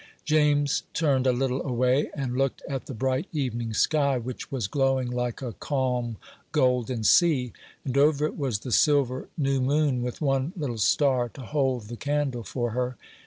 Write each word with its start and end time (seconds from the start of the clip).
James 0.25 0.81
turned 0.95 1.27
a 1.27 1.31
little 1.31 1.61
away, 1.63 2.09
and 2.15 2.35
looked 2.35 2.63
at 2.67 2.87
the 2.87 2.93
bright 2.95 3.27
evening 3.33 3.71
sky, 3.71 4.17
which 4.17 4.51
was 4.51 4.65
glowing 4.65 5.11
like 5.11 5.43
a 5.43 5.53
calm, 5.53 6.17
golden 6.51 7.03
sea; 7.03 7.53
and 7.85 7.95
over 7.95 8.25
it 8.25 8.35
was 8.35 8.57
the 8.61 8.71
silver 8.71 9.29
new 9.37 9.61
moon, 9.61 10.01
with 10.01 10.19
one 10.19 10.53
little 10.57 10.79
star 10.79 11.29
to 11.29 11.41
hold 11.41 11.83
the 11.83 11.97
candle 11.97 12.41
for 12.41 12.71
her. 12.71 12.97